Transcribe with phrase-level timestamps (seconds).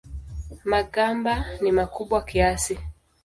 [0.71, 2.75] Magamba ni makubwa kiasi.